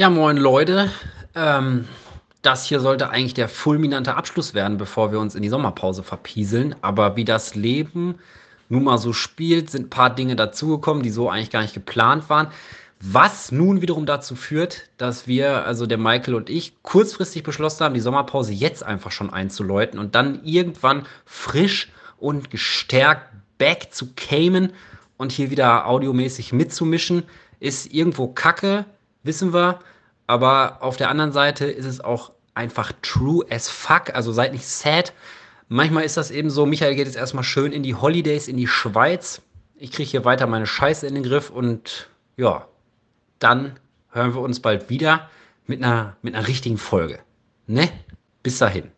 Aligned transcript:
Ja, 0.00 0.08
moin 0.08 0.38
Leute. 0.38 0.90
Ähm, 1.34 1.86
das 2.40 2.64
hier 2.64 2.80
sollte 2.80 3.10
eigentlich 3.10 3.34
der 3.34 3.50
fulminante 3.50 4.14
Abschluss 4.14 4.54
werden, 4.54 4.78
bevor 4.78 5.12
wir 5.12 5.20
uns 5.20 5.34
in 5.34 5.42
die 5.42 5.50
Sommerpause 5.50 6.02
verpieseln. 6.02 6.74
Aber 6.80 7.16
wie 7.16 7.26
das 7.26 7.54
Leben 7.54 8.14
nun 8.70 8.84
mal 8.84 8.96
so 8.96 9.12
spielt, 9.12 9.68
sind 9.68 9.88
ein 9.88 9.90
paar 9.90 10.08
Dinge 10.08 10.36
dazugekommen, 10.36 11.02
die 11.02 11.10
so 11.10 11.28
eigentlich 11.28 11.50
gar 11.50 11.60
nicht 11.60 11.74
geplant 11.74 12.30
waren. 12.30 12.46
Was 13.02 13.52
nun 13.52 13.82
wiederum 13.82 14.06
dazu 14.06 14.36
führt, 14.36 14.88
dass 14.96 15.26
wir, 15.26 15.66
also 15.66 15.84
der 15.84 15.98
Michael 15.98 16.34
und 16.34 16.48
ich, 16.48 16.82
kurzfristig 16.82 17.42
beschlossen 17.42 17.84
haben, 17.84 17.92
die 17.92 18.00
Sommerpause 18.00 18.54
jetzt 18.54 18.82
einfach 18.82 19.12
schon 19.12 19.28
einzuläuten 19.28 20.00
und 20.00 20.14
dann 20.14 20.42
irgendwann 20.44 21.04
frisch 21.26 21.92
und 22.16 22.50
gestärkt 22.50 23.34
back 23.58 23.88
zu 23.90 24.14
Cayman 24.16 24.72
und 25.18 25.30
hier 25.30 25.50
wieder 25.50 25.86
audiomäßig 25.86 26.54
mitzumischen, 26.54 27.24
ist 27.58 27.92
irgendwo 27.92 28.28
kacke, 28.28 28.86
wissen 29.22 29.52
wir. 29.52 29.80
Aber 30.26 30.78
auf 30.82 30.96
der 30.96 31.10
anderen 31.10 31.32
Seite 31.32 31.66
ist 31.66 31.86
es 31.86 32.00
auch 32.00 32.32
einfach 32.54 32.92
true 33.02 33.44
as 33.50 33.68
fuck. 33.68 34.14
Also 34.14 34.32
seid 34.32 34.52
nicht 34.52 34.66
sad. 34.66 35.12
Manchmal 35.68 36.04
ist 36.04 36.16
das 36.16 36.30
eben 36.30 36.50
so, 36.50 36.66
Michael 36.66 36.94
geht 36.94 37.06
jetzt 37.06 37.16
erstmal 37.16 37.44
schön 37.44 37.72
in 37.72 37.82
die 37.82 37.94
Holidays, 37.94 38.48
in 38.48 38.56
die 38.56 38.66
Schweiz. 38.66 39.40
Ich 39.76 39.92
kriege 39.92 40.10
hier 40.10 40.24
weiter 40.24 40.46
meine 40.46 40.66
Scheiße 40.66 41.06
in 41.06 41.14
den 41.14 41.22
Griff 41.22 41.48
und 41.50 42.08
ja, 42.36 42.66
dann 43.38 43.78
hören 44.10 44.34
wir 44.34 44.40
uns 44.40 44.60
bald 44.60 44.90
wieder 44.90 45.30
mit 45.66 45.82
einer, 45.82 46.16
mit 46.22 46.34
einer 46.34 46.46
richtigen 46.46 46.76
Folge. 46.76 47.20
Ne? 47.66 47.88
Bis 48.42 48.58
dahin. 48.58 48.90